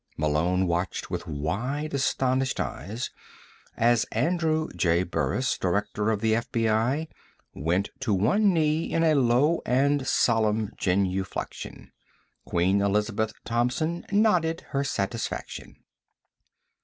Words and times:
Malone 0.17 0.65
watched 0.65 1.11
with 1.11 1.27
wide, 1.27 1.93
astonished 1.93 2.59
eyes 2.59 3.11
as 3.77 4.03
Andrew 4.05 4.67
J. 4.75 5.03
Burris, 5.03 5.59
Director 5.59 6.09
of 6.09 6.21
the 6.21 6.33
FBI, 6.33 7.07
went 7.53 7.89
to 7.99 8.11
one 8.11 8.51
knee 8.51 8.91
in 8.91 9.03
a 9.03 9.13
low 9.13 9.61
and 9.63 10.07
solemn 10.07 10.71
genuflection. 10.75 11.91
Queen 12.45 12.81
Elizabeth 12.81 13.33
Thompson 13.45 14.03
nodded 14.11 14.61
her 14.69 14.83
satisfaction. 14.83 15.75